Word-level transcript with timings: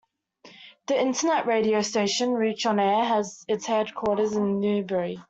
The 0.87 0.99
internet 0.99 1.45
radio 1.45 1.83
station 1.83 2.33
Reach 2.33 2.65
OnAir 2.65 3.05
has 3.07 3.45
its 3.47 3.67
headquarters 3.67 4.33
in 4.33 4.59
Newbury. 4.59 5.19